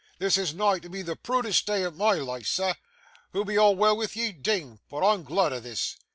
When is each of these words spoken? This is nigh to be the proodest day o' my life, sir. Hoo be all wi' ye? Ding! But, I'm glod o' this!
This 0.17 0.35
is 0.35 0.55
nigh 0.55 0.79
to 0.79 0.89
be 0.89 1.03
the 1.03 1.15
proodest 1.15 1.67
day 1.67 1.85
o' 1.85 1.91
my 1.91 2.13
life, 2.13 2.47
sir. 2.47 2.73
Hoo 3.33 3.45
be 3.45 3.55
all 3.55 3.75
wi' 3.75 4.07
ye? 4.15 4.31
Ding! 4.31 4.79
But, 4.89 5.07
I'm 5.07 5.23
glod 5.23 5.53
o' 5.53 5.59
this! 5.59 5.95